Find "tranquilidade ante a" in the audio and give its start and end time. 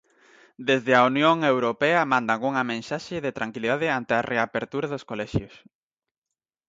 3.37-4.25